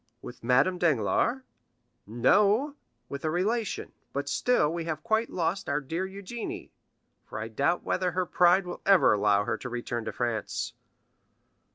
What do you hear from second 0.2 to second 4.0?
"With Madame Danglars?" "No, with a relation.